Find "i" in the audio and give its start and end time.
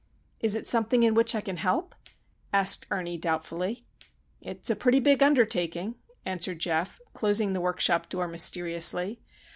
1.35-1.41